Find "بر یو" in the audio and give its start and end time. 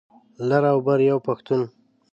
0.85-1.17